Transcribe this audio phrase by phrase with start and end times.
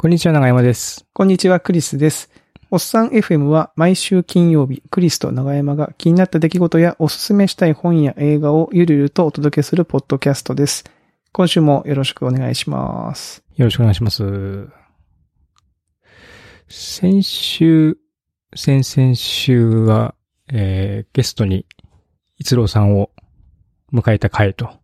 [0.00, 1.04] こんにちは、長山です。
[1.12, 2.30] こんにちは、クリスです。
[2.70, 10.84] おっさん FM は毎週金曜日、クリスと長山が気になった出来事やおすすめしたい本や映画をゆるゆるとお届けするポッドキャストです。
[11.32, 13.44] 今週もよろしくお願いします。
[13.56, 14.68] よろしくお願いします。
[16.70, 17.98] 先週、
[18.56, 20.14] 先々週は、
[20.50, 21.66] えー、ゲストに、
[22.38, 23.10] 逸郎さんを
[23.92, 24.79] 迎えた回と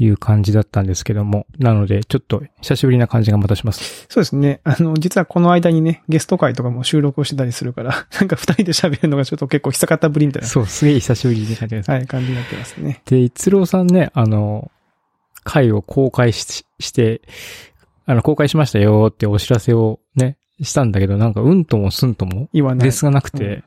[0.00, 4.06] いう感じだったんですけども、なので、ちょっと久しぶりな感じがまたします。
[4.08, 4.60] そうですね。
[4.62, 11.90] あの、実はこの間にね、ゲスト会とかも収録をしてたりするから、 なんか二人で喋るのがちょっと結構久方ぶりみたいな、そう、すげえ久しぶりに感じです。
[11.90, 13.02] はい、感じになってますね。
[13.06, 14.70] で、逸郎さんね、あの、
[15.42, 17.22] 回を公開しして、
[18.06, 22.84] あの、公開しましたよってお知らせをね、したんだけど、なんか、うんともすんとも、言わない。
[22.84, 23.64] ですがなくて、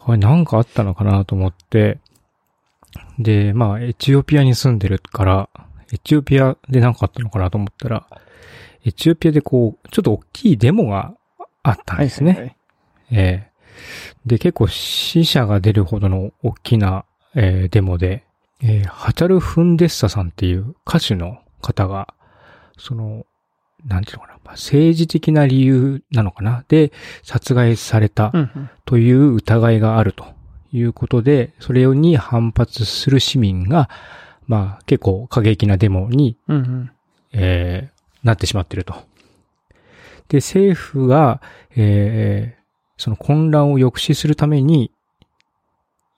[0.00, 1.98] あれ、なんかあったのかなと思って、
[3.18, 5.48] で、まあ、エチオピアに住んでるから、
[5.92, 8.06] エチオピアでなんかあったのかなと思ったら、
[8.84, 11.14] エチオピアでこう、ちょっと大きいデモが
[11.62, 12.32] あったんはい、ですね。
[12.32, 12.56] はいはい
[13.14, 13.52] ええ
[14.26, 18.24] で、結構死者が出るほどの大きな、えーデモで、
[18.62, 22.14] えーハチャル・フンデッサさんっていう歌手の方が、
[22.78, 23.26] その、
[23.86, 28.32] なんていうのかな、まあ政治的な理由なのかなで、殺害された。
[28.84, 30.26] という疑いがあると
[30.72, 33.88] いうことで、それに反発する市民が、
[34.46, 36.90] まあ結構過激なデモにうんうん。
[37.32, 38.94] えーなってしまっていると。
[40.28, 41.40] で、政府が、
[41.76, 42.62] えー
[42.98, 44.92] その混乱を抑止するために、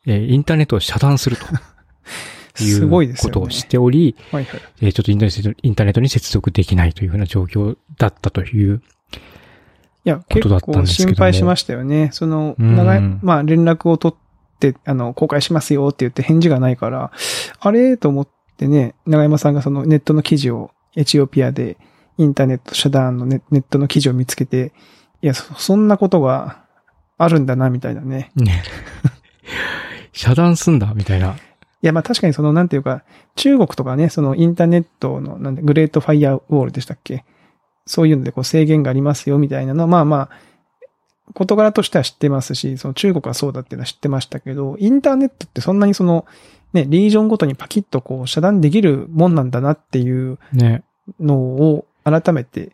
[0.07, 1.47] えーインターネットを遮断すると
[2.63, 3.17] いすごいう。
[3.17, 4.61] ことをしており、はいはい。
[4.83, 8.83] えーちょっとインターネットに接続できないというふうな状況だったという。
[10.07, 12.11] いや、結ことだったん構心配しましたよね。
[12.13, 14.24] その、うん長い、まあ連絡を取って、
[14.85, 17.11] あの、公開しますよって言って返事がないから、
[17.61, 17.97] あれ？
[17.97, 21.77] と思ってね、長山さんがそのネットの記事を、エチオピアで
[22.19, 24.73] インターネット遮断のネネットの記事を見つけて、
[25.23, 26.65] いや、そそんなことが
[27.19, 28.31] あるんだな、みたいなね。
[28.37, 28.63] ね。
[30.13, 31.33] 遮断すんだ、みたいな。
[31.33, 31.37] い
[31.83, 33.03] や、まあ確かにその、なんていうか、
[33.35, 37.25] 中国とかね、そのインターネットの、なんで、グレートファイヤーウォールでしたっけ？
[37.87, 40.31] そういうのでこう制限がありますよ、みたいなのは、まあまあ、
[41.33, 46.27] 事柄としては知ってますし、その中国はそうだっていうのは知ってましたけど、インターネットってそんなにその、
[46.73, 50.83] ね、リージョンごとにパキッとこう遮断できるもんなんだなっていうね。
[51.21, 52.73] のを改めて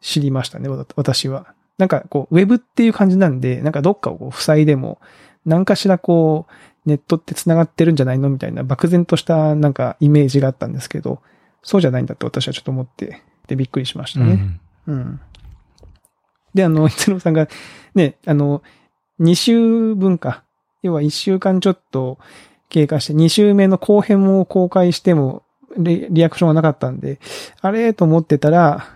[0.00, 1.54] 知りましたね、わ私は。
[1.78, 5.00] なんかこう、ウェブっていう感じなんで、なんかどっかをこう塞いでも、
[5.46, 11.20] 何かしらこう、ネットって繋がってるんじゃないのみたいな漠然としたなんかイメージがあったんですけど、
[11.62, 14.60] そうじゃないんだって私はちょっと思って、で、びっくりしましたね。
[14.86, 14.94] うん。
[14.94, 15.20] うん。
[16.54, 17.48] で、あの、 一郎さんが、
[17.94, 18.62] ね、あの、
[19.20, 20.42] 2週分か。
[20.82, 22.18] 要は1週間ちょっと
[22.68, 25.42] 経過して、2週目の後編を公開しても
[25.76, 27.20] リ、リアクションがなかったんで、
[27.60, 28.86] あれと思ってたら、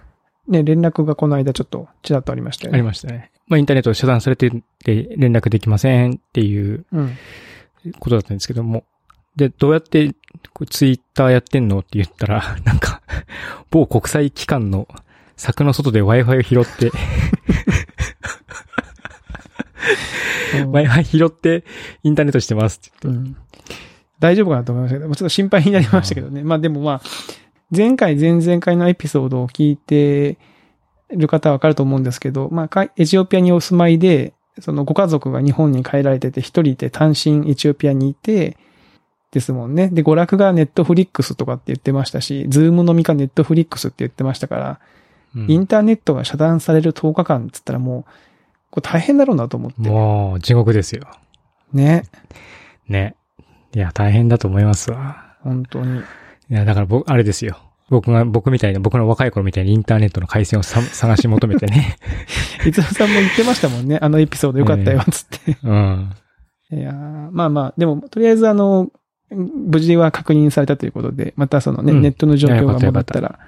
[0.48, 2.86] ね、連絡がこの間ちょっとちらっとありましたよありね。
[2.86, 3.30] ましたね。
[3.48, 4.50] まあ、インターネット遮断されて
[4.84, 7.16] て連絡できませんっていううん。
[8.00, 8.84] ことだったんですけども。
[9.36, 10.14] で、どうやって
[10.70, 13.02] ツイッターやってんのって言ったら、なんか、
[13.70, 14.88] 某国際機関の
[15.36, 16.90] 柵の外で Wi-Fi を拾って、
[20.64, 21.64] Wi-Fi 拾って
[22.02, 23.20] インターネットしてますって言って。
[23.20, 23.36] うん
[24.18, 26.42] 大丈夫かなと思いましたけど、ちょっと心配になりましたけどね。
[26.42, 27.00] まあでもまあ、
[27.70, 30.38] 前回、前々回のエピソードを聞いて
[31.10, 38.56] る方はわかると思うんですけど、まあか、エチオピアにお住まいで、そのご家族が日本に帰られてて、一人いて単身エチオピアにいて、
[39.32, 39.88] ですもんね。
[39.88, 44.76] で、娯楽がネットフリックスとかって言ってましたし、ズーム飲みかネットフリックスって言ってましたから、うん
[45.48, 48.10] インターネットが遮断される10日間って言ったらもう、
[48.70, 49.88] これ大変だろうなと思って。
[49.88, 51.06] もう、地獄ですよ。
[51.72, 52.04] ね。
[52.88, 53.16] ね。
[53.74, 55.36] いや、大変だと思いますわ。
[55.42, 56.00] 本当に。
[56.00, 56.02] い
[56.48, 57.58] や、だから僕、あれですよ。
[57.88, 61.96] 僕が、僕みたいな、僕の若い頃みたいにインターネットの回線をさ 探し求めてね。
[62.66, 63.98] いつさんも言ってましたもんね。
[64.00, 65.58] あのエピソードよかったよ、つって。
[65.62, 66.10] うん。
[66.72, 68.90] いやーまあまあ、でも、とりあえずあの、
[69.30, 73.38] 無事は確認されたということで、またそのね、うんネットの状況が戻ったら、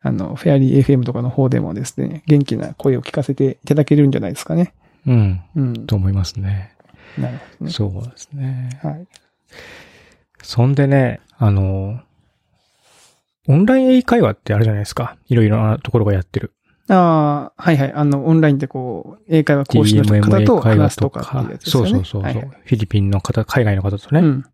[0.00, 4.74] あの、フェアリー FM とかの方でもですね、元気な声を聞かせていただけるんじゃないですかね。
[5.06, 5.40] うん。
[5.56, 5.86] うん。
[5.86, 6.74] と思いますね。
[7.18, 7.72] なるほどね。
[7.72, 8.80] そうですね。
[8.82, 9.06] はい。
[10.42, 12.00] そんでね、あの、
[13.48, 15.16] オンライン英会話ってあるじゃないですか。
[15.28, 16.52] いろいろなところがやってる。
[16.88, 17.92] ああ、はいはい。
[17.92, 21.90] あの、オンラインでこう、英会話講師の方と話話すとかっていうやつですよね。
[21.90, 24.20] そうそうそうそう、はいはいフィリピンの方、海外の方とね。
[24.20, 24.44] うん。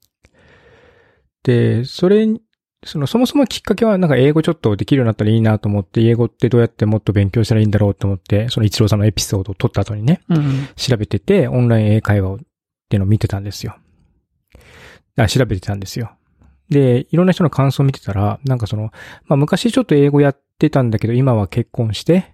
[1.43, 2.27] で、それ、
[2.85, 10.69] その、そもそもきっかけは、なんか英語ちょっとできるようになったらいいなと思って、英語ってどうやってもっと勉強したらいいんだろうと思って、その一郎さんのエピソードを撮った後にね、うん。
[10.77, 12.39] 調べてて、オンライン英会話をっ
[12.89, 13.77] ていうのを見てたんですよ。
[15.17, 16.13] あ、調べてたんですよ。
[16.71, 18.93] で、いろんな人の感想を見てたら、なんかその、
[19.27, 22.33] まあ昔ちょっと英語やってたんだけど、今は結婚して、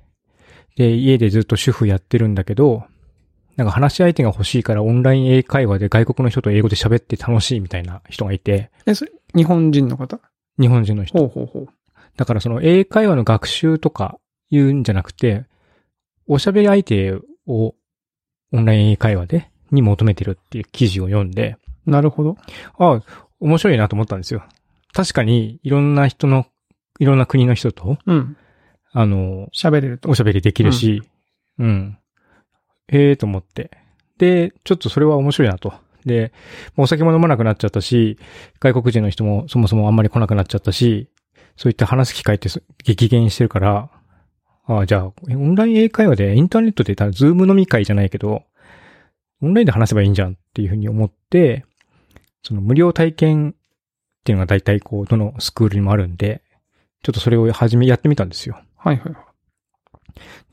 [0.77, 2.85] で、家でずっと主婦やってるんだけど、
[3.57, 10.21] なんか話し相手が欲しいからオンライン英会話で外国の人と英語で喋って楽しいみたいな人がいて、え、それ、日本人の方？
[10.61, 11.19] 日本人の人。
[11.19, 11.69] ほうほうほう。
[12.17, 14.19] だからその英会話の学習とか
[14.51, 15.45] 言うんじゃなくて、
[16.27, 17.15] おしゃべり相手
[17.47, 17.75] を
[18.53, 21.57] オンライン英会話で、に求めてるっていう記事を読んで、
[21.87, 22.37] なるほど。
[22.79, 23.03] ああ、
[23.41, 24.45] 面白いなと思ったんですよ。
[24.93, 26.47] 確かに、いろんな人の、
[26.99, 28.37] いろんな国の人と、うん。
[28.93, 30.15] あの、喋れるとお。
[30.15, 31.03] しゃべりできるし、
[31.59, 31.99] うん。
[32.89, 33.71] ええと思って。
[34.19, 35.75] で、ちょっとそれは面白いなと。
[36.09, 36.33] で、
[36.75, 38.19] もうお酒も飲まなくなっちゃったし、
[38.59, 41.09] 外国人の人もそもそもあんまり来なくなっちゃったし、
[41.57, 43.91] そういった話す機会ってす激減してるから、
[44.67, 48.43] ああ、じゃあ、オンライン英会話でインターネットで、たズーム飲み会じゃないけど、
[49.41, 51.65] オンラインで話せばいいんじゃんっていうふうに思って、
[52.43, 53.55] その無料体験っ
[54.25, 56.43] ていうのが大体こう、どのスクールにもあるんで、
[57.03, 58.61] ちょっとそれを始め、やってみたんですよ。
[58.77, 59.23] はいはいはい。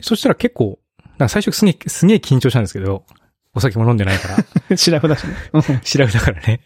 [0.01, 0.79] そしたら結構、
[1.19, 3.05] 最初すげえ、すげえ緊張したんですけど、
[3.55, 5.33] お酒も飲んでないから、シラフだしね。
[5.53, 6.61] うんシラフだからね。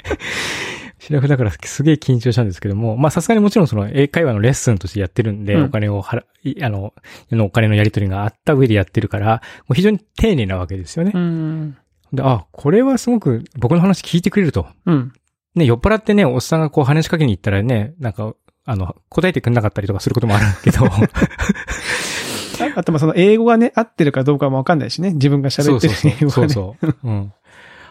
[0.99, 6.93] シラフだからすげえ緊張したんですけども、まあさすがにもちろんその英会話のレッスンとしてやってるんで、うんお金を払い、あの、
[7.31, 11.11] のお金のやり取りがあった上でやってるから、もう非常に丁寧なわけですよね。
[11.13, 11.77] うん。
[12.11, 14.67] で、あ、これはすごく僕の話聞いてくれると。
[14.85, 15.13] うん。
[15.55, 18.33] ね、酔っ払ってね、おっさんがこう話しかけに行ったらね、なんか、
[18.65, 20.85] あの、答えてくれなかったりとかすることもあるけど、
[22.61, 25.11] あ あと、まあ、その英語がね、合ってるかどうかもわかんないしね。
[25.13, 26.49] 自分が喋ってる英語がね。
[26.49, 26.95] そうそうそう。
[27.03, 27.33] うん。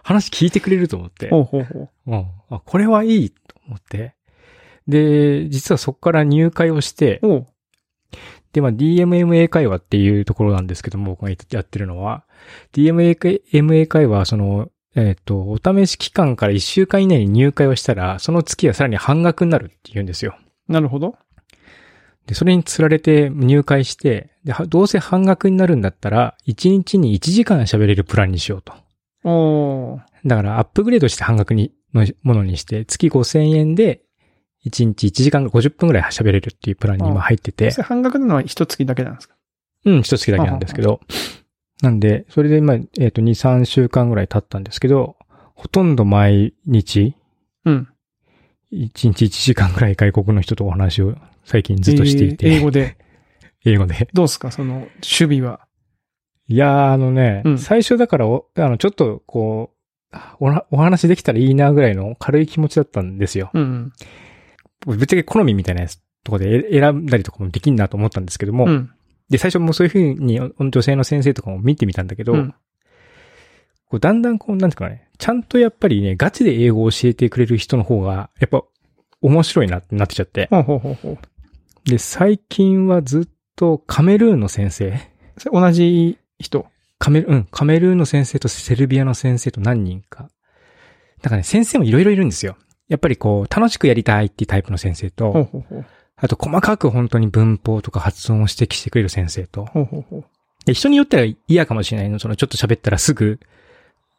[0.03, 1.29] 話聞いてくれると思って。
[1.31, 1.91] ほうほうほう。
[2.07, 2.27] うん。
[2.51, 3.37] あ、これはいいと
[3.67, 4.15] 思って。
[4.87, 7.21] で、実はそこから入会をして。
[8.53, 12.25] で、まあ、DMMA 会話っていうところなんですけども、僕がやってるのは、
[12.73, 20.37] DMMA 会話は、その、えっ、と、お試し期間から1週間以内に入会をしたら、その月はさらに半額になるって言うんですよ。
[20.69, 21.17] なるほど。
[22.29, 28.75] で、それにつられて入会して、で、はどうせ半額になるんだったら、1日に1時間喋れるプランにしようと。
[29.25, 30.01] おー。
[30.27, 34.03] だから、アップグレードして半額に、のものにして、月5000円で、
[34.67, 39.35] 1日1時間50分ぐらい喋れるっていうプランに今入っててそ、れ半額なのは一月だけなんですか？
[39.87, 41.01] うん、一月だけなんですけど、
[41.81, 45.17] なんで、それで今、えっ、と、2、3週間ぐらい経ったんですけど、
[45.55, 47.15] ほとんど毎日、
[47.65, 47.89] うん。
[48.73, 51.17] 1日1時間ぐらい外国の人とお話を
[51.49, 52.97] 最近ずっとしていて、えー英語で。
[53.65, 54.09] 英語で。
[54.13, 54.51] どうですか？
[54.51, 55.61] その、守備は。
[56.47, 59.73] いやー、あのね、うん最初だからお、あの、ちょっと、こ
[60.13, 63.51] う、おなお話できたらいいなぐらいの軽い気持ちだったんですよ。
[63.55, 63.93] うん。
[64.87, 68.91] ぶっちゃけ好みみたいなやつとかでえ選んだりとかもできんなと思ったんですけども、うん。
[69.31, 72.55] で、最初もそういうふうに女性の先生とかも見てみたんだけど、うん。
[73.91, 78.63] こうだんだんこう、なんていうかね、ちゃんとやっぱりね、ガチで英語を教えてくれる人の方が、やっぱ
[79.21, 80.47] 面白いなってなってきちゃって。
[80.51, 81.19] ほうほうほうほう。
[81.89, 85.01] で、最近はずっとカメルーンの先生、
[85.51, 86.67] 同じ人？
[86.99, 90.29] カメル、うん、カメルーンの先生とセルビアの先生と何人か。
[91.23, 92.57] だからね、先生もいろいろいるんですよ。
[92.89, 95.87] やっぱりこう、楽しくやりたいっていうタイプの先生と、ほうほうほう。
[96.17, 100.25] あと細かく本当に文法とか発音を指摘してくれる先生と、ほうほうほう。
[100.67, 102.19] で人によっては嫌かもしれないの。
[102.19, 103.41] そのちょっと喋ったらすぐ、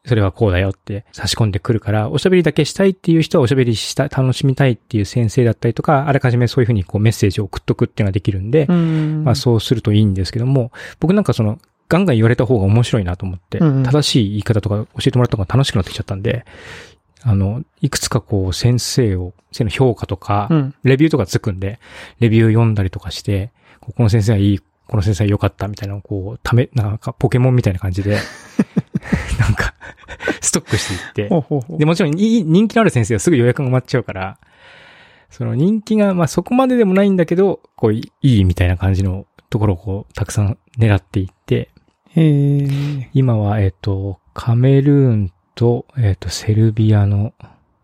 [0.10, 9.24] それはこうだよって差し込んでくるから、おしゃべりだけしたいっていう人はおしゃべりした、楽しみたいっていう先生だったりとか、あらかじめそういうふうにこうメッセージを送っとくっていうのができるんで、うん。
[9.24, 16.46] まあそうするといいんですけども、僕なんかその、ガンガン言われた方が面白いなと思って、正しい言い方とか教えてもらった方が楽しくなってきちゃったんで、
[17.24, 20.76] あの、いくつかこう先生を、先生の評価とか、うん。
[20.84, 21.80] レビューとかつくんで、
[22.20, 23.52] レビュー読んだりとかして、
[23.82, 28.18] ここの先生はいい、この先生は良かったみたいなのをこう、ため、なんかポケモンみたいな感じで、
[29.40, 29.69] なんか、
[30.42, 31.86] ストックしていってで、。
[31.86, 34.38] もちろんいい人気のある先生はすぐ予約が埋まっちゃうから、
[35.30, 41.70] その人気が、まあそこまででもないんだけど、こう、いいみたいな感じのところをこう、たくさん狙っていって。
[43.14, 47.34] 今は、えっ、と、カメルーンと、えっ、と、セルビアの、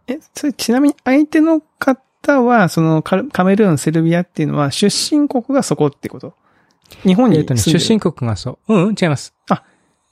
[0.08, 6.34] え、それちなみに相手の方は、そのカメルーン、セルビアっていうのは出身国がそこってこと？
[7.04, 8.74] 日本にえっ、とね、出身国がそう。
[8.74, 9.34] うん、うん違います。
[9.50, 9.64] あ、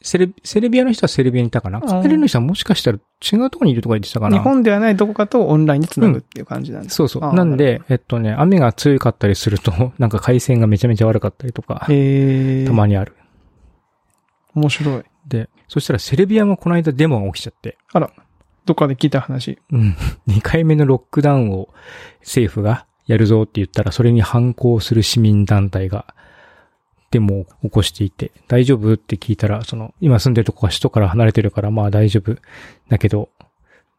[0.04, 1.80] セル、セルビアの人はセルビアにいたかな？
[1.80, 4.38] カメルーンの人はもしかしたら違うところにいるところにいてたかな？
[4.38, 6.96] 日本ではないどこかとオンラインで繋ぐっていう感じなんです。
[6.96, 7.24] そうそう。
[7.24, 11.88] あなんで、えっとね、雨が強かったりすると、 なんか回線がめちゃめちゃ悪かったりとか。
[11.88, 13.16] たまにある。
[14.54, 15.04] 面白い。
[15.26, 18.12] で、そしたらセルビアもこの間デモが起きちゃって、あら、
[18.66, 19.58] どっかで聞いた話。
[19.72, 19.96] うん。
[20.28, 21.70] 2回目のロックダウンを
[22.20, 26.14] 政府がやるぞって言ったら、それに反抗する市民団体が
[27.14, 28.94] デモを起こしていて、大丈夫？
[28.94, 32.38] って聞いたら、その、今住んでるとこが首都から離れてるから、まあ大丈夫。
[32.90, 33.30] だけど、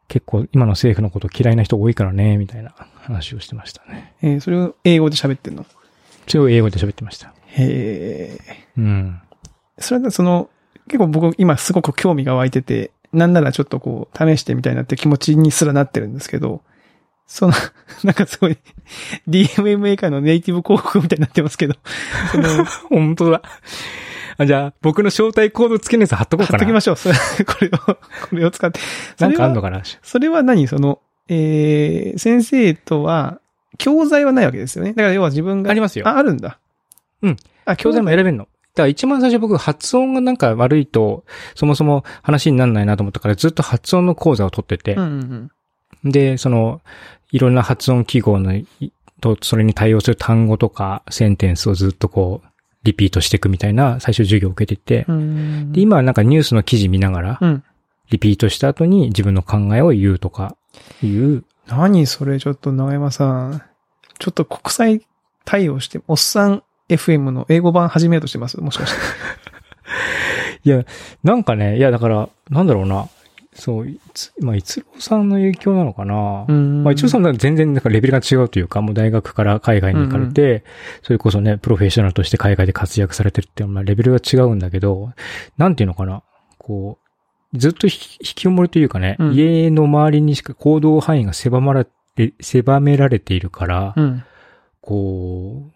[0.09, 4.15] 結構今の政府のこと嫌いな人多いからね、みたいな話をしてましたね。
[4.21, 5.65] えーそれを英語で喋ってんの？
[6.27, 7.33] それを英語で喋ってました。
[7.47, 8.67] へえ。
[8.77, 9.21] うん。
[9.79, 10.51] それでその、
[10.89, 16.63] 結構僕今すごく興味が湧いてて、なんならちょっとこう、試してみたいなって気持ちにすらなってるんですけど、
[17.27, 17.53] その、
[18.05, 18.59] なんかすごい、
[19.29, 21.75] DMMA 界のネイティブ広告みたいになってますけど、
[22.33, 23.43] その、 本当だ。
[24.37, 26.59] あじゃあ、僕の招待コード付けのやつ貼っとこうかな。
[26.59, 26.97] 貼っときましょう。
[26.97, 27.15] それ
[27.47, 27.99] これを、こ
[28.33, 28.81] れを使って。
[29.17, 29.83] そなんかあんのかな？
[30.03, 30.67] それは何？
[30.67, 33.41] その、えー、先生とは、
[33.79, 34.93] 教材はないわけですよね。
[34.93, 35.71] だから要は自分が。
[35.71, 36.59] ありますよあ、あるんだ。
[37.23, 37.37] うん。
[37.65, 38.45] あ、教材も選べるの。
[38.45, 45.51] だから一番最初僕発音がなんか悪いと、そもそも話にならないなと思ったからずっと発音の講座を取っててうん、うんうん。
[46.05, 46.81] で、その、
[47.31, 48.67] いろんな発音記号のい、
[49.21, 52.49] と、それに対応する単語とか、センテンスをずっとこう、
[52.85, 57.65] リピートしていくみたいな最初授業を受けてて、うんで、今はなんかニュースの記事見ながら、うん。
[58.11, 60.57] リピートした後に自分の考えを言うとか、
[61.03, 63.63] いう、何それちょっと長山さん。
[64.19, 65.07] ちょっと国際
[65.45, 68.61] 対応して、おっさん FM の英語版始めようとしてます？
[68.61, 68.99] もしかして。
[70.69, 70.85] いや、
[71.23, 73.09] なんかね、いやだから、なんだろうな、
[73.55, 76.83] そう、いつまあ、一郎さんの影響なのかな、ん。
[76.83, 80.65] まあ、一応さんは全然なんかレベルが違うというか、もう大学から海外に行かれて、
[81.03, 85.13] それこそね、プロフェッショナルとして海外で活躍されてるっていうのは、まあレベルが違うんだけど、
[85.57, 86.23] なんていうのかな、
[86.59, 86.99] こ
[87.53, 89.35] う、ずっと引き引きこもりというかね、うん。
[89.35, 94.25] 家の周りにしか行動範囲が狭まられ、狭められているから、うん。
[94.81, 95.73] こう、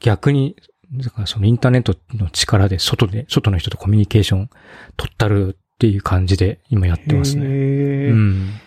[0.00, 0.56] 逆に、
[0.92, 4.50] だからそのインターネットの力で外で、外の人とコミュニケーション
[4.96, 7.46] 取ったるっていう感じで今やってますね。
[7.46, 7.48] う
[8.14, 8.52] ん。
[8.52, 8.58] だか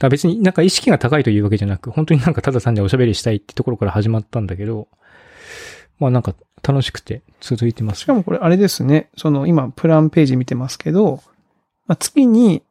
[0.00, 4.88] ら別になんか意識が高いというわけじゃなく、本当になんかただ単におしゃべりしたいってところから始まったんだけど、
[6.00, 6.34] まあなんか
[6.66, 8.00] 楽しくて続いてます。
[8.00, 9.08] しかもこれあれですね。
[9.16, 11.22] その今プランページ見てますけど、
[11.86, 12.64] まあ、月に、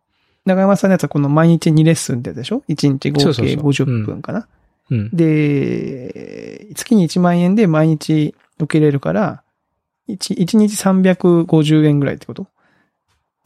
[0.43, 4.47] 長山さんのやつはこの毎日2レッスンってやつでしょ ?1 日合計そうそうそう50分かな？
[4.91, 5.09] うん。
[5.13, 9.43] で、月に1万円で毎日受けれるから、
[10.09, 12.47] 1, 1日350円ぐらいってこと？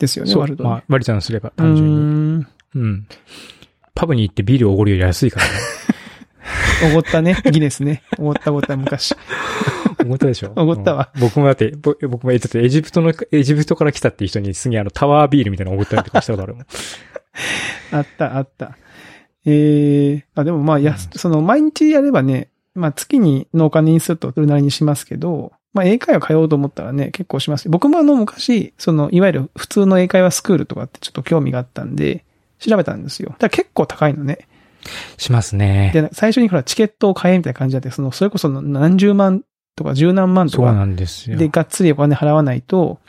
[0.01, 1.95] ですよね、そうまあ割り算すればう単純に。
[1.95, 2.47] ーん。
[2.75, 3.07] うん。
[3.93, 5.51] パブに行ってビールをおごるより安いからね。
[6.91, 7.37] おごったね。
[7.51, 8.03] ギネスね。
[8.17, 9.15] おごったおごった昔。
[10.03, 10.51] おごったでしょ？
[10.55, 16.65] おごったわうん僕もだって、ぼ僕も、えだってエジプトの、エジプトから来たっていう人にすげえあのタワービールみたいなのおごったりとかしたことあるもん。
[17.91, 18.77] あった、あった。
[19.45, 27.69] ええあ、でもまあ、やす、その、毎日やればね、まあ、月にのお金にするとそれなりにしますけど、まあ、英会話通おうと思ったらね、結構します。
[27.69, 32.25] 僕もあの、昔、その、いわゆる普通の英会話スクールとかってちょっと興味があったんで、
[32.59, 33.29] 調べたんですよ。
[33.29, 34.47] だから結構高いのね。
[35.17, 35.91] しますね。
[35.93, 39.43] で、最初にほら、チケットを買えみたいな感じだって、その、それこそ何十万
[39.75, 41.37] とか十何万とかそうなんですよ。
[41.37, 42.99] で、がっつりお金払わないと、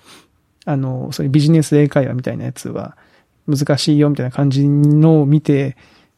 [0.64, 2.96] あの、そういうビジネス英会話みたいなやつは
[3.48, 5.76] 難しいよみたいな感じのを見て、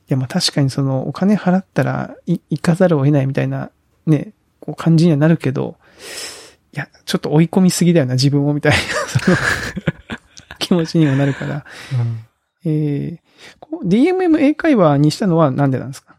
[0.09, 3.71] いや、まあ確かにそのお金払ったらい行かざるを得ないみたいな
[4.07, 5.77] ね、こう感じにはなるけど、
[6.75, 9.37] いや、ちょっと追い込みすぎだよな、自分をみたいな、そ の
[10.59, 11.65] 気持ちにはなるから。
[11.93, 12.21] うん
[12.67, 16.17] えー、DMM 英会話にしたのはなんでなんですか？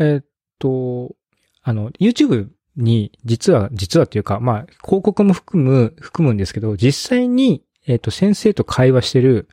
[0.00, 0.24] えーっ
[0.58, 1.14] と、
[1.62, 9.48] あの、YouTube に、実は、実はっていうか、まあ、広告も含む、含むんですけど、実際に、えーっと、先生と会話してる、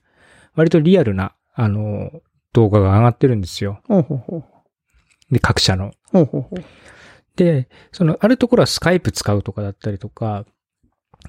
[0.56, 2.12] 割とリアルな、あの、
[2.52, 3.82] 動画が上がってるんですよ。
[3.88, 4.44] ほうほうほう。
[5.34, 5.94] で、各社の。
[6.12, 6.64] ほうほうほう。
[7.36, 10.46] で、その、あるところはスカイプ使うとかだったりとか、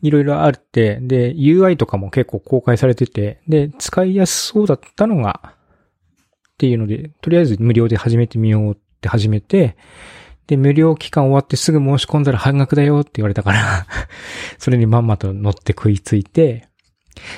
[0.02, 9.76] いろいろあって、で、UI とかも結構公開されてて、で、使いやすそうだったのが、っていうので、とりあえず無料で始めてみようって始めて、
[10.46, 13.86] で、無料期間終わってすぐ申し込んだら半額だよって言われたから、
[14.58, 16.68] それにまんまと乗って食いついて、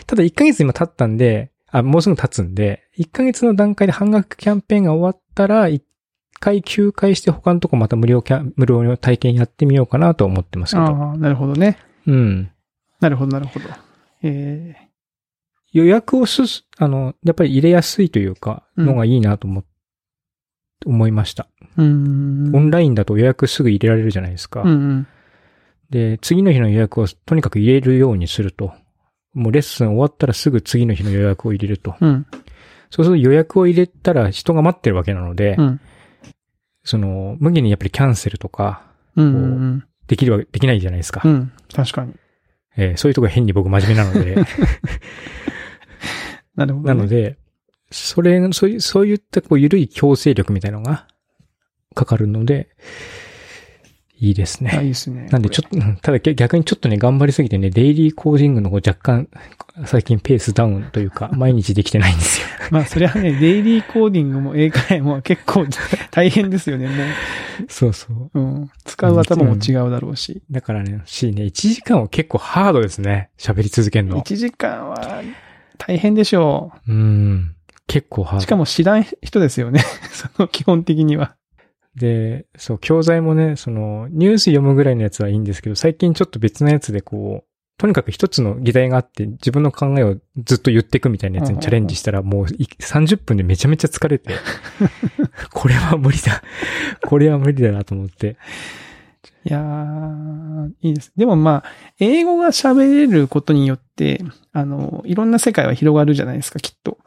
[0.06, 5.82] ただ1ヶ月今経ったんで、あ、もうすぐ経つんで、1ヶ月の段階で半額キャンペーンが終わったら、1
[6.38, 10.82] 回休会して他のとこまた無料キャン、無料の体験やってみようかなと思ってますけど。
[10.84, 11.78] ああ、なるほどね。
[12.06, 12.50] うん。
[13.00, 13.66] なるほど、なるほど。
[14.22, 14.74] え
[15.72, 19.64] 予約をすす、あの、やっぱり入れやすいというか、うんのがいいなと思、
[20.86, 21.48] 思いました。
[21.76, 22.56] ー、うーん。
[22.56, 24.62] オンラインだと予約すぐ入れられるじゃないですか。
[24.62, 25.06] うんうん。
[25.90, 28.72] で、次の日の予約をとにかく入れるようにすると。
[29.34, 31.94] もうレッスン終わったらすぐ次の日の予約を入れると。
[32.00, 32.26] うん。
[32.90, 35.80] そうすると予約を入れたら人が待ってるわけなので、うん。
[36.86, 38.84] その、無限にやっぱりキャンセルとか、
[40.06, 41.20] できるわけ、できないじゃないですか。
[41.24, 41.32] うん。
[41.32, 41.52] うん。
[41.74, 42.14] 確かに。
[42.76, 44.36] えーそういうとこ変に僕真面目なので。
[46.54, 46.94] なるほど、ね。
[46.94, 47.38] なので、
[47.90, 51.08] それ、そういう、そういったこう、緩い強制力みたいなのが
[51.94, 52.68] かかるので、
[54.18, 54.88] いいですあ、いいね。
[54.88, 55.26] ですね。
[55.30, 59.28] なんでちょっと、う んただ逆にちょっとね、頑張りすぎてね、デイリーコーディングの方若干、
[59.84, 62.46] 最近ペースダウンというか、 毎日できてないんですよ。
[62.70, 65.66] まあ、それはね、デイリーコーディングも英会話も結構
[66.10, 66.94] 大変ですよね、も
[67.68, 68.30] そうそう。
[68.34, 68.40] う。
[68.40, 68.70] うん。
[68.84, 70.42] 使う頭も違うだろうし。
[70.50, 73.28] だからね、しね、1時間は結構ハードですね。
[73.38, 74.20] 喋り続けるの。
[74.22, 75.22] 1時間は
[75.78, 77.54] 大変でしょうん。
[77.86, 78.40] 結構ハーう。
[78.40, 78.42] ド。
[78.44, 79.80] しかも知らん人ですよね。
[80.10, 81.36] その基本的には。
[81.96, 87.48] で、そう、教材もね、その、ニュース読むぐらいのやつはいいんですけど、最近ちょっと別のやつでこう、
[87.78, 94.34] とにかく一つの議題があって、自分の考えをずっと言っていくみたいなやつにチャレンジしたら、もうい30分でめちゃめちゃ疲れて、
[95.52, 96.42] これは無理だ。
[97.06, 98.36] これは無理だなと思って。
[99.44, 101.12] いやー、いいです。
[101.16, 101.64] でもまあ、
[101.98, 104.22] 英語が喋れることによって、
[104.52, 106.98] あの、いろんな世界は広がるじゃないですか、きっと。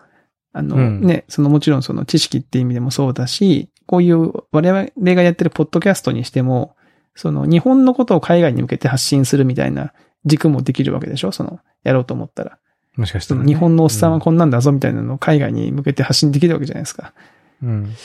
[0.53, 6.75] あの、うんね、そのもちろんその知識って意味でもそうだし、こういう我々がやってるポッドキャストにしても、
[7.15, 9.93] その日本のことを海外に向けて発信するみたいな
[10.25, 11.31] 軸もできるわけでしょ？
[11.31, 12.59] その、やろうと思ったら。
[12.97, 17.13] もしかしたら、その日本のおっさんはこんなんだぞみたいなのを海外に向けて発信できるわけじゃないですか。
[17.63, 17.69] うん。
[17.69, 17.95] うん。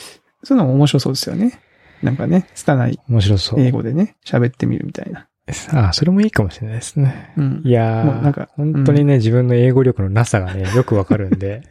[0.43, 1.59] そういうのも面白そうですよね。
[2.01, 3.59] なんかね、拙い面白そう。
[3.61, 5.27] 英語でね、喋ってみるみたいな。
[5.71, 7.31] ああ、それもいいかもしれないですね。
[7.37, 7.69] うんい。
[7.69, 11.61] やー、もうなんか本当にね、自分の英語力のなさがね、よくわかるんで、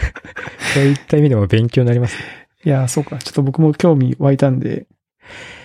[0.74, 2.45] そういった意味でも勉強になりますね。
[2.66, 3.18] いやー、そうか。
[3.18, 4.88] ちょっと僕も興味湧いたんで、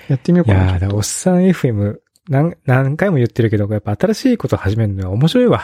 [0.08, 0.78] やってみようかな。
[0.78, 1.98] いやおっさん FM、
[2.30, 5.64] 何、何回も言ってるけど、やっぱ新しいことを始めるのは面白いわ。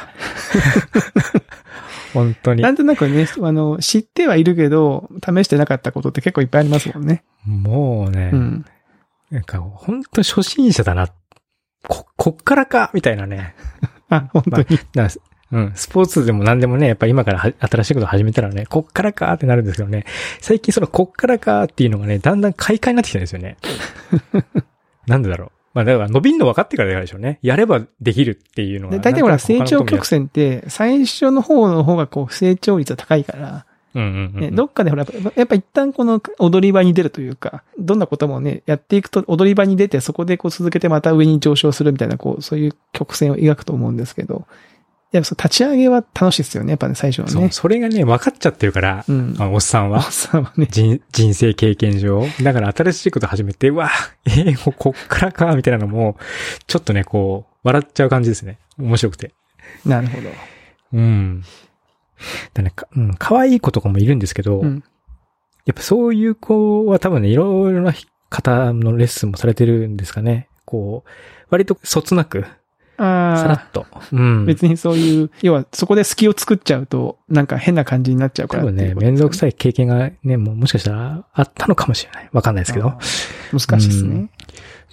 [2.16, 2.72] 本当にな。
[2.72, 7.24] んとなくね、あの、知ってはいるけど、試してなかったことって結構いっぱいありますもんね。
[7.46, 8.66] もうね、うん。
[9.30, 11.08] なんか本当初心者だな。
[11.88, 13.54] こ、こっからかみたいなね。
[14.10, 14.80] あ、本当に。
[14.96, 15.08] な
[15.52, 15.72] うん。
[15.76, 20.06] スポーツでも何でもね、やっぱ今からは新しいこと始めたらね、こっからかってなるんですけどね、
[20.42, 23.58] 最近そのこっからかっていうのがね、だんだん快感になってきてるんですよね。
[25.08, 25.52] なんでだろう。
[25.74, 27.40] まあだから伸びんの分かってからでしょうね。
[27.42, 28.94] やればできるっていうのは。
[28.94, 30.22] で、大体ほら、成長曲線。
[30.22, 34.42] 線って、最初の方の方がこう、成長率が高いから、うんうんうん。
[34.42, 44.48] ね、どっかでほら、やっぱ一旦この踊り場に出るというか、どんなこともね、やっていくと踊り場に出て、そこでこう続けてまた上に上昇するみたいな、こう、そういう曲線を描くと思うんですけど、
[45.12, 47.50] やっぱそう立ち上げは楽しいですよね、やっぱね、最初はそう、ね。
[47.52, 49.36] それがね、分かっちゃってるから、うん。
[49.40, 50.04] あおっさんおはっ。
[50.12, 52.26] さんはね、人人生経験上。
[52.44, 53.90] だから新しいこと始めて、うわ、
[54.26, 56.18] 英語こっからか、みたいなのも、
[56.68, 58.60] ちょっとね、こう、笑っちゃう感じですね。
[58.78, 59.34] 面白くて。
[59.86, 60.30] なるほど。
[60.94, 61.44] うん。
[62.54, 64.84] だね、か、うん、可愛い子とかもいるんですけど、うん。
[65.66, 67.94] やっぱそういう子は多分ね、いろいろな
[68.30, 70.50] 方のレッスンもされてるんですかね。
[70.66, 71.10] こう、
[71.50, 72.46] 割とそつなく、
[72.98, 73.86] さらあっと。
[74.12, 74.42] うん。
[74.44, 82.30] あ、別にそういう、要はそこで隙を作っちゃうと、なんか変な感じになっちゃうか多分ね、面倒くいさい経験がね、もうもしかしたらあったのかもしれない。
[82.32, 82.94] わかんないですけど。
[83.52, 84.30] 難しいですね。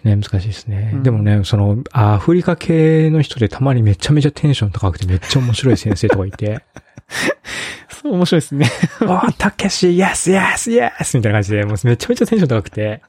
[0.05, 0.91] ね、難しいですね。
[0.95, 6.63] うんでもね、その、アフリカ系の人でたまにめちゃめちゃテンション高くてめっちゃ面白い先生とかいて、
[7.89, 8.71] そう、面白いですね。
[9.01, 13.03] ああ、たけし、イエス、イエス、イエスみたいな感じで、もうめちゃめちゃテンション高くて、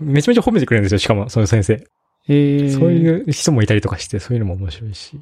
[0.00, 1.84] めちゃめちゃ褒めてくれるんですよ、しかも、その先生。
[2.28, 5.20] ええそういう人もいたりとかして、そういうのも面白いし。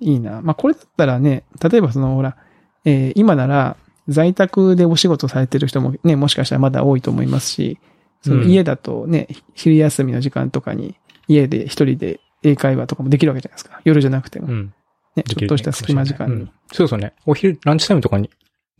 [0.00, 0.40] いいな。
[0.42, 2.36] まあ、これだったらね、例えばその、ほら、
[2.84, 3.76] えー今なら、
[4.08, 7.78] 在宅でお仕事されてる人もね、もしかしたらまだ多いと思いますし、
[8.22, 10.96] そのうん家だとね、昼休みの時間とかに、
[11.28, 13.80] 家で一人で英会話とかもできるわけじゃないですか。
[13.84, 14.48] 夜じゃなくても。
[14.48, 14.74] うん。
[15.16, 16.34] ね、ちょっとした隙間時間に。
[16.34, 17.12] うんそうそうね。
[17.26, 18.30] お昼、ランチタイムとかに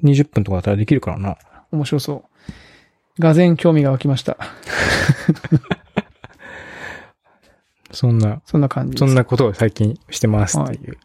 [0.05, 1.37] 20分とかだったらできるからな。
[1.73, 2.25] 面白そ
[3.19, 3.21] う。
[3.21, 4.39] がぜん興味が湧きました。
[7.93, 8.99] そんな、そんな感じ。
[8.99, 10.99] そんなことを最近してますっていう。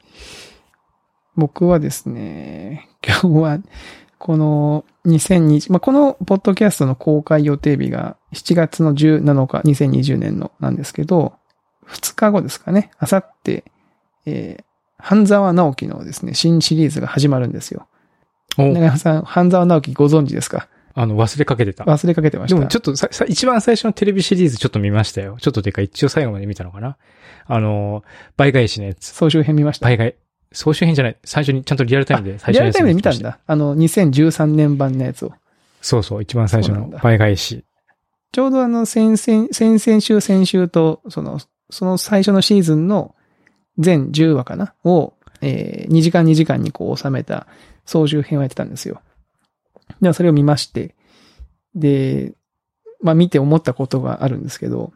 [1.35, 3.59] 僕はですね、今日は、
[4.17, 9.21] この2020、まあ、このポッドキャストの公開予定日が7月の17
[9.63, 11.33] 日、2020年のなんですけど、
[11.87, 13.65] 2日後ですかね、あさって、
[14.25, 14.63] えー、
[14.97, 17.87] 半沢直樹のですね、新シリーズが始まるんですよ。
[18.57, 20.67] お長山さん、半沢直樹ご存知ですか？
[20.97, 21.83] あの、忘れかけてた。
[21.83, 22.55] 忘れかけてました。
[22.55, 25.35] でもちょっとさ、さ、一番最初のテレビシリーズちょっと見ましたよ。
[25.39, 26.97] ちょっとてか一応最後まで見たのかな。
[27.47, 28.03] あの、
[28.37, 29.07] 倍返しのやつ。
[29.07, 29.85] 総集編見ました？
[29.85, 30.15] 倍返、
[30.53, 31.17] 総集編じゃない。
[31.25, 33.19] 最初にちゃんとリアルタイムで最初のやつリアルタイムで見たん。
[33.19, 33.39] だ。
[33.45, 35.33] あの、2013年版のやつを。
[35.81, 37.65] そうそう、一番最初の倍返し。
[38.31, 43.15] ちょうどあの、先々、先々週、先週と、その、その最初のシーズンの
[43.77, 44.73] 全10話かな？
[44.85, 47.47] を、えー、2時間2時間にこう収めた
[47.85, 49.01] 総集編をやってたんですよ。
[50.01, 50.95] ではそれを見まして、
[51.73, 52.33] で、
[53.01, 54.93] まあ見て思ったことがあるんですけど、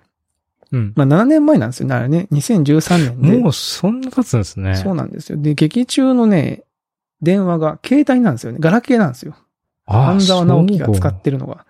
[0.72, 0.94] うん。
[0.96, 2.28] まあ7年前なんですよね、あれね。
[2.32, 3.38] 2013年で。
[3.38, 4.76] もうそんな経つんですね。
[4.76, 5.38] そうなんですよ。
[5.42, 6.64] で、劇中のね、
[7.22, 8.60] 電話が携帯なんですよね。
[8.62, 9.36] ガラケーなんですよ。
[9.86, 11.66] あ半沢直樹が使ってるのが。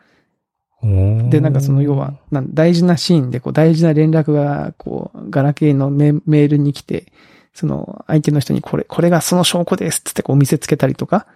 [1.30, 7.12] で、なんかその要は、なん大事なシーンで、こう大事な連絡が、こう、ガラケーのメメールに来て、
[7.54, 11.28] その相手の人にこれ、これがその証拠ですっつってこう見せつけたりとか、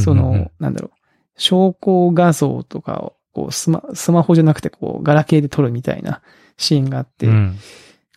[0.00, 1.01] その、なんだろう、
[1.36, 6.20] 証拠画像とかを、こうスマ、スマホじゃなくてこう、ガラケーで撮るみたいな
[6.56, 7.58] シーンがあって、うん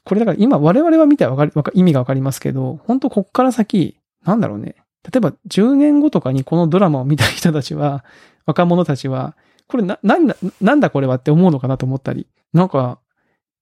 [0.05, 4.75] これだから今我々は見たらわかり、わか意味がわかりますけど、本当こっから先、なんだろうね。
[5.03, 8.05] 例えば10年後とかにこのドラマを見た人たちは、
[8.45, 9.35] 若者たちは、
[9.67, 12.99] これな、なんだ、なんだこれはって思うのかなと思ったり、なんか、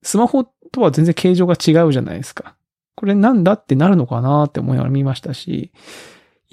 [0.03, 2.55] スマホとは全然形状が違うじゃないですか。
[2.95, 5.71] これなんだってなるのかなって思いながら見ましたし、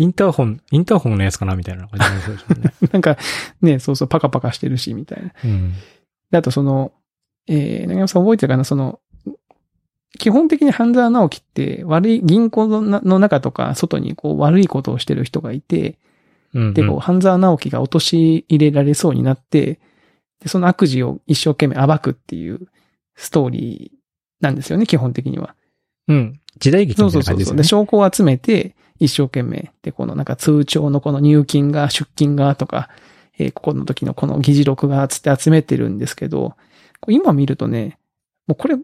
[0.01, 2.73] インターホン、インターホンのやつかなみたいな感じですよね。
[2.91, 3.19] なんか
[3.61, 5.31] ね、そうそうパカパカしてるし、みたいな。
[5.45, 5.75] うん。
[6.31, 6.93] であとその、
[7.47, 9.01] えー、長山さん覚えてるかなその、
[10.19, 15.99] 基本的に半沢直樹って悪い、銀行のなの中とか外にこう悪いことをしてる人がいて、
[16.55, 19.81] うんで、こう、半沢直樹が陥れられそうになって、
[20.41, 22.69] で、その悪事を一生懸命暴くっていう
[23.17, 25.55] ストーリーなんですよね、基本的には。
[26.11, 26.41] うん。
[26.59, 27.37] 時代劇そうみたそそうそう。
[27.37, 27.85] で、いうな感じですよね。
[27.85, 29.73] 証拠を集めて、一生懸命。
[29.83, 32.91] で、このなんか通帳のこの入金が、出金がとか、
[33.39, 36.55] えーここの時のこの議事録がつって集めてるんですけど、
[37.09, 37.99] 今見るとね、
[38.47, 38.77] もうこれ、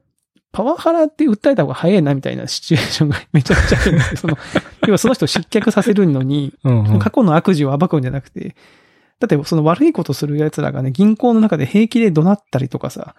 [0.53, 4.17] パワハラって訴えた方が早いなみたいなシチュエーションがめちゃくちゃあるんですよ。
[4.17, 4.39] その、
[4.89, 8.57] 要はその人を失脚させるのに、うんうん過去の悪事を暴くんじゃなくて、
[9.21, 13.15] だってその悪いことする奴らがね、銀行の中で平気で怒鳴ったりとかさ、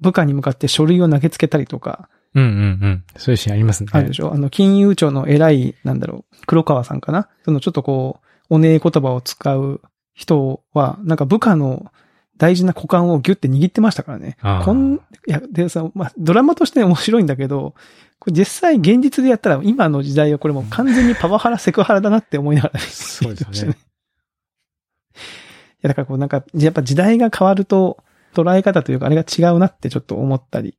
[0.00, 2.52] 部下に向かって書類を投げつけたりとか、うんうんう
[2.88, 3.04] ん。
[3.16, 3.88] そういうシーンありますね。
[3.92, 7.28] あるでしょ、あの、金融庁の偉い、なんだろう、黒川さんかな？
[7.46, 8.20] そのちょっとこ
[8.50, 9.80] う、おねえ言葉を使う
[10.12, 11.90] 人は、なんか部下の
[12.36, 14.36] 大事な股間をギュッて握ってましたからね。
[14.64, 17.74] こん、いや、でさ、まあ、ドラマとして面白いんだけど、
[18.18, 23.72] これ実際現実でやったら今の時代はこれもう完全にパワハラ、セクハラだなって思いながら、そうですね
[25.16, 30.76] いや、だからこうなんか、やっぱ時代が変わると、捉え方というかあれが違うなってちょっと思ったり。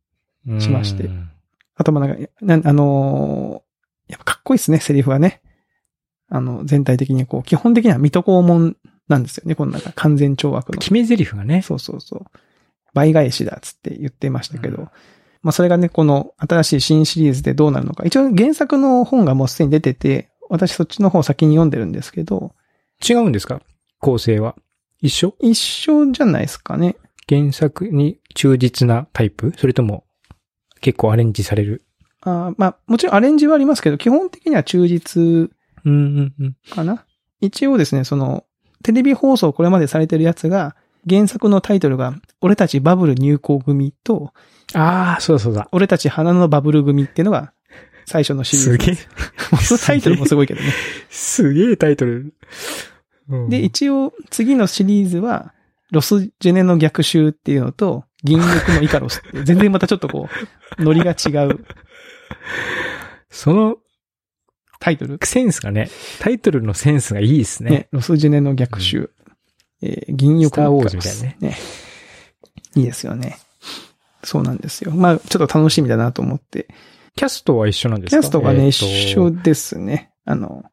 [0.60, 1.30] しましてうん
[1.78, 5.42] あとまあなんか、なんあのーやっぱかっこいいですね、セリフがね。
[6.30, 10.80] あの、全体的にこう、基本的には水戸黄門なんですよね、このなんか完全懲悪の。
[10.80, 11.62] 決め台詞がね。
[11.62, 12.26] そうそうそう。
[12.94, 14.90] 倍返しだっつって言ってましたけど、うん
[15.44, 18.04] まあそれがね、この新しい新シリーズでどうなるのか。
[18.06, 22.54] 一応原作の本がもうすでに出てて、私そっちの方を先に読んでるんですけど、
[23.08, 23.62] 違うんですか？
[24.00, 24.56] 構成は。
[25.00, 25.36] 一緒？
[25.40, 26.96] 一緒じゃないですかね。
[27.30, 29.54] 原作に忠実なタイプ？
[29.58, 30.06] それとも
[30.82, 31.84] 結構アレンジされる
[32.22, 35.52] あーまあもちろんアレンジはありますけど、基本的には忠実
[35.86, 36.56] うんうんうん。
[36.70, 37.06] かな
[37.40, 38.44] 一応ですね、その、
[38.84, 40.76] テレビ放送これまでされてるやつが、
[41.10, 44.34] 原作のタイトルが、俺たちバブル入校組と、
[44.74, 45.70] ああ、そうだそうだ。
[45.72, 47.54] 俺たち花のバブル組っていうのが、
[48.06, 48.72] 最初のシリーズ。
[48.72, 48.96] すげえ、
[49.62, 50.74] そのタイトルもすごいけどね。
[51.10, 52.34] すげえタイトル。
[53.30, 55.54] うんで、一応、次のシリーズは、
[55.92, 60.30] ロスジェネの逆襲っていうのと、銀翼のイカロスって全然またちょっとこ
[60.80, 61.66] う、 ノリが違う
[63.30, 63.78] その
[64.80, 65.20] タイトル？
[65.24, 67.70] センスがね、タイトルのセンスがいいですね。
[67.72, 69.10] ね、ロスジェネの逆襲。
[69.82, 71.08] えー銀翼のイカロス。
[71.08, 71.58] スターウォーズみたいなね。
[72.76, 73.38] いいですよね。
[74.24, 74.92] そうなんですよ。
[74.92, 76.68] まあ、ちょっと楽しみだなと思って。
[77.16, 78.22] キャストは一緒なんですか？
[78.22, 78.86] キャストがね、え一
[79.18, 80.12] 緒ですね。
[80.26, 80.64] あの、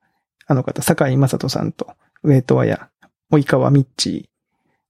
[0.46, 2.90] あの方、坂井正人さんと、上戸彩、
[3.32, 4.28] 及川みっち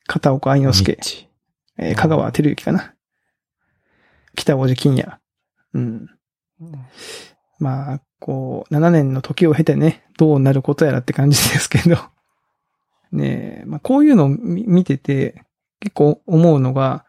[0.07, 0.99] ー、片岡愛之助
[1.79, 2.95] えー香川照之かな。
[4.37, 5.19] 北大路金也。
[5.75, 6.11] うん。
[7.59, 11.97] まあ、こう、7年の時を経てね、どうなることやらって感じですけど。
[13.13, 15.45] ねえ、まあこういうのを見見てて、
[15.81, 17.05] 結構思うのが、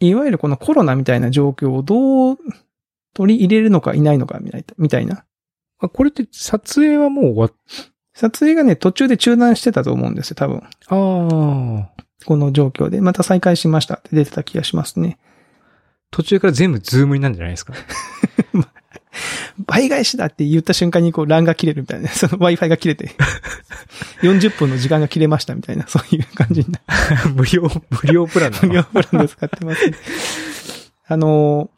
[0.00, 2.38] いわゆるこのコロナみたいな状況をどう
[3.14, 4.74] 取り入れるのかいないのかみたいな。
[4.78, 5.24] みたいな
[5.78, 7.52] あこれって撮影はもう終わっ、
[8.14, 10.58] 撮影がね、途中で中断してたと思うんですよ、多分。
[10.58, 13.00] ああ、この状況で。
[13.00, 15.18] また再開しましたって出てた気がしますね。
[16.10, 17.74] 途中から全部ズームになるんじゃないですか？
[19.66, 22.08] 倍返しだって言った瞬間にこう LAN が切れるみたいな。
[22.14, 23.12] その Wi-Fi が切れて。
[24.22, 26.80] 40分の時間が切れましたみたいな、そういう感じにな
[27.24, 27.30] る。
[27.34, 27.62] 無料、
[28.02, 29.96] 無料プラン無料プランで使ってます、ね。
[31.06, 31.68] あのー、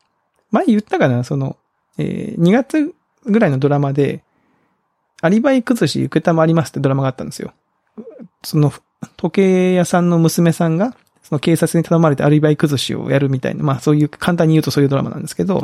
[0.53, 1.57] 前言ったかな、その、
[1.99, 2.94] えー2月
[3.27, 4.22] ぐらいのドラマで、
[5.20, 7.53] アリバイ崩し受けたまりますってドラマがあったんですよ。
[8.42, 8.72] その、
[9.16, 15.61] 時計屋さんの娘さんが、その警察に頼まれてアリバイ崩しをやるみたいな、まあそういう、簡単に言うとそういうドラマなんですけど、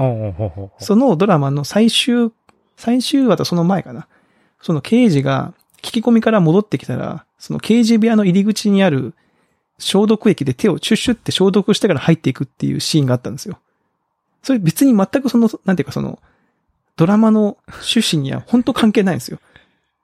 [0.79, 2.31] そのドラマの最終、
[2.77, 4.09] 最終話とその前かな。
[4.61, 9.15] その刑事が聞き込みから戻ってきたら、その刑事部屋の入り口にある
[9.79, 13.59] 消毒液で手をシュッシュって消毒してから入っていくっていうシーンがあったんですよ。
[14.43, 16.19] それ別に全くその、なんていうかその、
[16.97, 19.39] ドラマの趣旨には本当関係ないんですよ。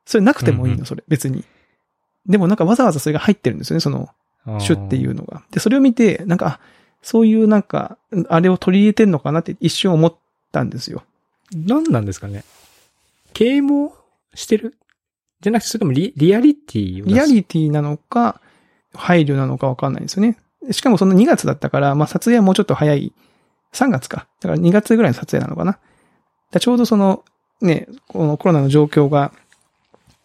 [0.04, 1.44] それなくてもいいの、それ、別に。
[2.28, 4.10] でもなんかわざわざそれが入ってるんですよね、その、
[4.66, 5.42] 種っていうのが。
[5.50, 6.60] で、それを見て、なんか、あ
[7.02, 7.96] そういうなんか、
[8.28, 10.14] あれを取り入れてんのかなって一瞬思っ
[10.52, 11.04] たんですよ。
[11.54, 12.44] 何なんですかね
[13.32, 13.92] 啓蒙
[14.34, 14.76] してる？
[15.40, 18.40] じゃなくて、それともリリアリティリアリティなのか、
[18.94, 20.36] 配慮なのかわかんないんですよね。
[20.72, 23.12] しかもその2月だったから、まあ撮影はもうちょっと早い。
[23.72, 24.26] 3月か。
[24.40, 25.78] だから2月ぐらいの撮影なのかな。
[26.58, 27.24] ちょうどその、
[27.60, 29.32] ね、このコロナの状況が、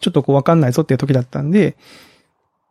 [0.00, 1.76] ちょっとこうわかんないぞっていう時だったんで、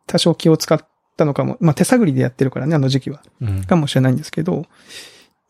[0.06, 0.78] 多少気を使っ
[1.16, 1.56] たのかも。
[1.60, 3.22] まあ手探りでやってるからね、あの時期は。
[3.40, 4.66] うんかもしれないんですけど、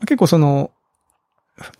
[0.00, 0.70] 結構その、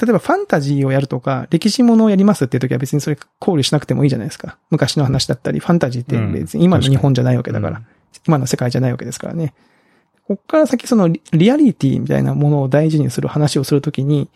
[0.00, 4.56] 例えばファンタジーをやるとか、歴史ものをやりますっていう時は別にそれ考慮しなくてもいいじゃないですか。
[4.70, 7.82] 昔の話だったり、ファンタジーって別に今の日本じゃないわけだから、
[8.26, 9.52] 今の世界じゃないわけですからね。
[10.26, 14.30] こっから先そのリリアリティみたいなものを大事にする話をするときに、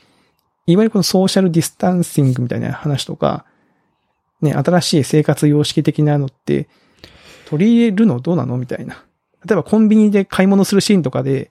[0.67, 3.47] いわゆるこのソーシャルディスタンシングみたいな話とか、
[4.41, 6.69] ね、新しい生活様式的なのって、
[7.47, 8.57] 取り入れるのどうなの？
[8.59, 9.05] みたいな。
[9.47, 11.51] 例えばコンビニで買い物するシーンとかで、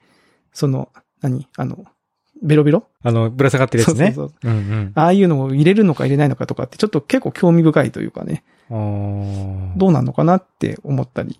[0.53, 0.89] その、
[1.21, 1.47] 何？
[1.57, 1.85] あの、
[2.43, 2.87] ベロベロ？
[3.03, 4.13] あの、ぶら下がってるやつね。
[4.13, 4.51] そうそうそう。
[4.51, 4.91] うんうん。
[4.95, 11.39] ああいうのを入れるのか入れないのかとかってちょっと結構興味深いというかね、どうなのかなって思ったり、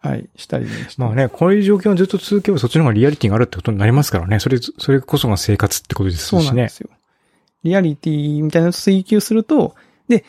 [0.00, 1.02] はい、したりねして。
[1.02, 4.40] まあね、こういう状況をずっと続けばそっちの方がリアリティがあるってことになりますからね。
[4.40, 6.42] それ、それこそが生活ってことですしね。
[6.42, 6.90] そうなんですよ。
[7.62, 9.74] リアリティみたいなのを追求すると、
[10.08, 10.24] で、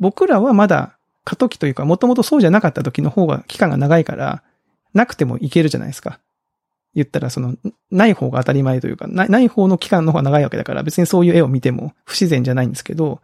[0.00, 4.42] 僕らはまだ過渡期というか、もともとそうじゃなかった時の方が期間が長いから、
[4.94, 6.18] なくてもいけるじゃないですか。
[6.94, 7.54] 言ったら、その、
[7.92, 13.20] ない方が当たり前というか、ない方の期間の方が長いわけだから、別にそういう絵を見ても不自然じゃないんですけど、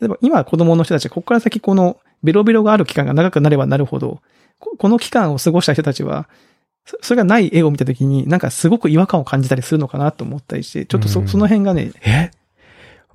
[0.00, 4.20] 例えば今子供の人たちはここから先このベロベロがある期間が長くなればなるほど、
[4.58, 6.28] ここの期間を過ごした人たちは、
[6.84, 12.30] そそれがない絵を見たときに、なんかすごく違和感を感じたりするのかなと思ったりして、ちょっとそ,、の辺がね、え？
[12.32, 12.37] うん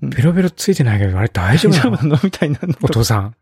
[0.10, 1.92] ベロベロついてないけど、あれ大丈夫なの？
[1.92, 2.20] 大丈夫なの？
[2.24, 2.76] みたいなの。
[2.82, 3.36] お父さん。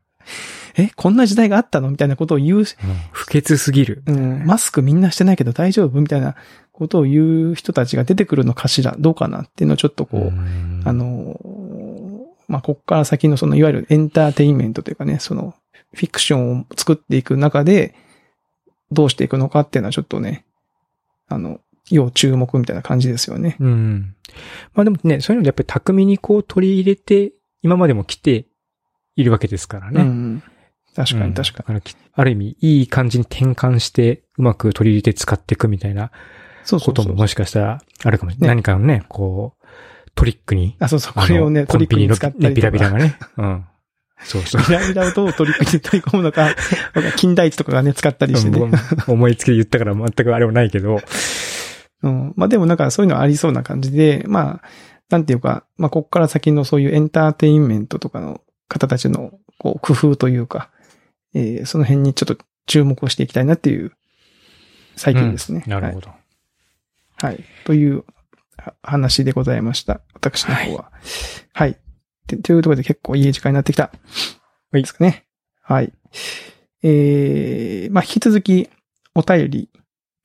[0.78, 1.90] え、こんな時代があったの？
[1.90, 2.66] みたいなことを言う、うん。
[3.12, 4.04] 不潔すぎる。
[4.06, 6.00] うん、マスクみんなしてないけど大丈夫？
[6.00, 6.36] みたいな
[6.72, 8.96] ことを言う人たちが出てくるのかしら？
[9.00, 9.42] どうかな？
[9.42, 10.82] っていうのをちょっとこう、ん。
[10.86, 15.56] あ、のー、まあ、こっから先のその、いわゆるエンターテインメントというかね、その、
[15.94, 17.96] フィクションを作っていく中で、
[18.92, 20.44] どうしていくのかっていうのはちょっとね、
[21.30, 23.58] あの、要注目みたいな感じですよね。
[23.60, 24.16] うん。
[24.74, 28.46] まあでもね、そういうのでやっぱり巧みにこう取り入れて、今までも来て
[29.16, 30.02] いるわけですからね。
[30.02, 30.44] うん。
[30.96, 31.68] 確かうんに確かに。
[31.68, 36.12] だらきある意味、いい感じに転換して、うまく取り入れて使っていくみたいな
[36.64, 36.96] そうそうそう。
[36.96, 38.56] ことももしかしたらあるかもしれない。
[38.56, 39.66] ね何かのね、こう、
[40.16, 40.76] トリックに。
[40.80, 41.14] あ、そうそう。
[41.14, 42.50] これをね、トリックに使ったりとか。
[42.54, 43.16] ビラビラがね。
[43.38, 43.66] うん。
[44.24, 44.62] そうそう。
[44.68, 46.56] ビラビラをどうトリックに取り込むのか、
[46.94, 48.60] 僕は金田一とかがね、使ったりしてね。
[48.60, 48.72] うん
[49.08, 51.00] 思いつきで言ったから全くあれはないけど。
[52.04, 52.34] うん。
[52.36, 54.62] まあでもなんかそういうのありそうな感じで、まあ、
[55.10, 60.70] なんていうか、まあこっから先のそういうエンターテインメントとかの方たちのこう工夫というか、
[61.34, 63.92] えーその辺にちょっと注目をしていきたいなっていう
[64.96, 65.64] 最近ですね。
[65.68, 66.10] なるほど。
[66.10, 67.26] はい。
[67.26, 67.44] はい。
[67.66, 68.04] という
[68.58, 70.02] は話でございました。
[70.14, 70.92] 私の方は。
[71.54, 71.78] はい。
[72.28, 73.92] でというところで結構いい時間になってきた。
[74.72, 75.26] はいですかね。
[75.62, 75.92] はい。
[76.84, 78.70] えー、まあ、引き続き
[79.14, 79.70] お便り、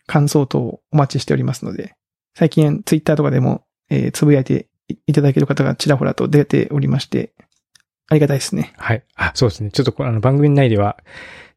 [0.06, 1.94] 感想等をお待ちしておりますので、
[2.34, 4.68] 最近ツイッターとかでも、えーつぶやいて
[5.06, 7.32] いただける方がちらほらと出ておりまして、
[8.08, 8.72] ありがたいですね。
[8.76, 9.02] はい。
[9.16, 9.70] あ、そうですね。
[9.70, 10.96] ちょっとこうあの番組内では、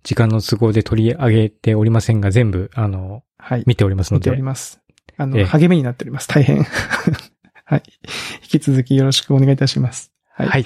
[0.03, 3.63] 時間の都合で取り上げておりませんが、全部、あの、はい。
[3.67, 4.41] 見ておりますので見ており。
[4.41, 4.81] ます。
[5.17, 6.27] あの、ええ励みになっております。
[6.27, 6.63] 大変。
[7.65, 7.83] はい。
[8.51, 10.11] 引き続きよろしくお願いいたします。
[10.31, 10.47] はい。
[10.47, 10.65] はい。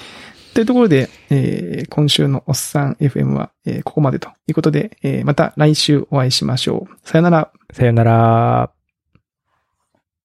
[0.54, 7.08] というところで、えー今週のおっさん FM は、えーここまでということで、えーまた来週お会いしましょう。
[7.10, 7.52] さよなら。
[7.74, 8.83] さよなら。